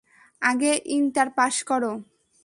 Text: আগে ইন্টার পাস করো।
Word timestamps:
আগে 0.41 0.71
ইন্টার 0.97 1.27
পাস 1.37 1.55
করো। 1.69 1.91